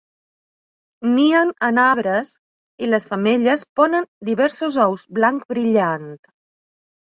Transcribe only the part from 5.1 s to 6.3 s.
blanc brillant.